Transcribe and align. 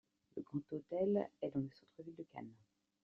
Le 0.35 0.41
Grand 0.41 0.63
Hôtel 0.71 1.29
est 1.43 1.51
dans 1.51 1.59
le 1.59 1.69
centre-ville 1.75 2.15
de 2.15 2.25
Cannes. 2.33 2.49